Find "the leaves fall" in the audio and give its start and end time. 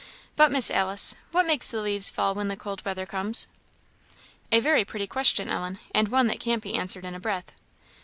1.69-2.33